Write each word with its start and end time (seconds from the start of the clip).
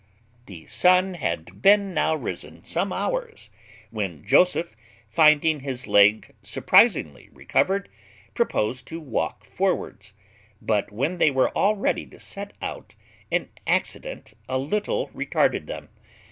The 0.47 0.65
sun 0.65 1.13
had 1.13 1.61
been 1.61 1.93
now 1.93 2.15
risen 2.15 2.63
some 2.63 2.91
hours, 2.91 3.51
when 3.91 4.25
Joseph, 4.25 4.75
finding 5.07 5.59
his 5.59 5.85
leg 5.85 6.33
surprizingly 6.41 7.29
recovered, 7.31 7.87
proposed 8.33 8.87
to 8.87 8.99
walk 8.99 9.45
forwards; 9.45 10.15
but 10.59 10.91
when 10.91 11.19
they 11.19 11.29
were 11.29 11.49
all 11.49 11.75
ready 11.75 12.07
to 12.07 12.19
set 12.19 12.53
out, 12.63 12.95
an 13.31 13.49
accident 13.67 14.33
a 14.49 14.57
little 14.57 15.09
retarded 15.09 15.67
them. 15.67 15.89